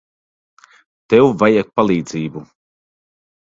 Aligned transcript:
Tev 1.15 1.29
vajag 1.45 1.71
palīdzību. 1.77 2.47